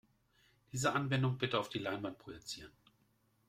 Diese 0.71 0.93
Anwendung 0.93 1.37
bitte 1.37 1.59
auf 1.59 1.69
die 1.69 1.77
Leinwand 1.77 2.17
projizieren. 2.17 2.71